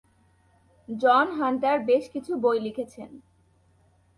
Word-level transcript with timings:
জন 0.89 1.27
Hunter 1.31 1.77
বেশ 1.85 2.03
কিছু 2.09 2.31
বই 2.37 2.57
লিখেছেন। 2.59 3.09